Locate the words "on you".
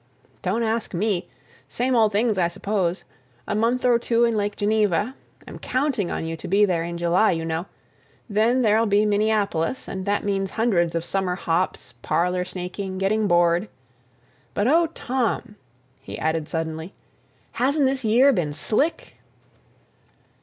6.09-6.35